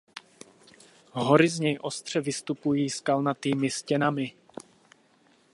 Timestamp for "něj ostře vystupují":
1.59-2.89